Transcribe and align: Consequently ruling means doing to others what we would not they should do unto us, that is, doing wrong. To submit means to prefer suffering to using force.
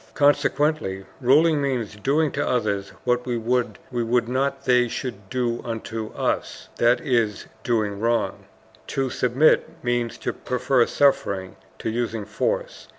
Consequently 0.15 1.05
ruling 1.19 1.61
means 1.61 1.95
doing 1.95 2.31
to 2.31 2.43
others 2.47 2.89
what 3.03 3.23
we 3.27 3.37
would 3.37 4.27
not 4.27 4.65
they 4.65 4.87
should 4.87 5.29
do 5.29 5.61
unto 5.63 6.07
us, 6.13 6.69
that 6.77 6.99
is, 7.01 7.45
doing 7.63 7.99
wrong. 7.99 8.45
To 8.87 9.11
submit 9.11 9.69
means 9.83 10.17
to 10.17 10.33
prefer 10.33 10.87
suffering 10.87 11.55
to 11.77 11.91
using 11.91 12.25
force. 12.25 12.87